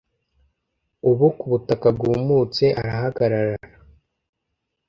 Ubu 1.09 1.25
ku 1.37 1.45
butaka 1.51 1.87
bwumutse 1.95 2.65
arahagarara 2.79 3.57